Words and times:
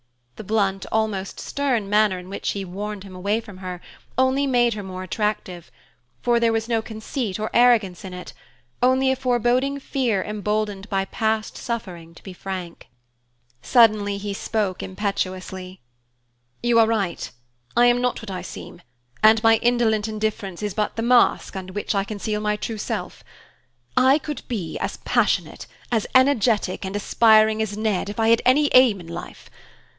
The 0.37 0.43
blunt, 0.43 0.87
almost 0.91 1.39
stern 1.39 1.87
manner 1.87 2.17
in 2.17 2.27
which 2.27 2.47
she 2.47 2.65
warned 2.65 3.03
him 3.03 3.15
away 3.15 3.39
from 3.39 3.57
her 3.59 3.79
only 4.17 4.47
made 4.47 4.73
her 4.73 4.81
more 4.81 5.03
attractive; 5.03 5.69
for 6.23 6.39
there 6.39 6.51
was 6.51 6.67
no 6.67 6.81
conceit 6.81 7.39
or 7.39 7.51
arrogance 7.53 8.03
in 8.03 8.11
it, 8.11 8.33
only 8.81 9.11
a 9.11 9.15
foreboding 9.15 9.79
fear 9.79 10.23
emboldened 10.23 10.89
by 10.89 11.05
past 11.05 11.55
suffering 11.55 12.15
to 12.15 12.23
be 12.23 12.33
frank. 12.33 12.87
Suddenly 13.61 14.17
he 14.17 14.33
spoke 14.33 14.81
impetuously: 14.81 15.79
"You 16.63 16.79
are 16.79 16.87
right! 16.87 17.29
I 17.77 17.85
am 17.85 18.01
not 18.01 18.19
what 18.23 18.31
I 18.31 18.41
seem, 18.41 18.81
and 19.21 19.43
my 19.43 19.57
indolent 19.57 20.07
indifference 20.07 20.63
is 20.63 20.73
but 20.73 20.95
the 20.95 21.03
mask 21.03 21.55
under 21.55 21.73
which 21.73 21.93
I 21.93 22.03
conceal 22.03 22.41
my 22.41 22.57
real 22.67 22.79
self. 22.79 23.23
I 23.95 24.17
could 24.17 24.41
be 24.47 24.79
as 24.79 24.97
passionate, 24.97 25.67
as 25.91 26.07
energetic 26.15 26.83
and 26.85 26.95
aspiring 26.95 27.61
as 27.61 27.77
Ned, 27.77 28.09
if 28.09 28.19
I 28.19 28.29
had 28.29 28.41
any 28.45 28.71
aim 28.73 28.99
in 28.99 29.05
life. 29.07 29.47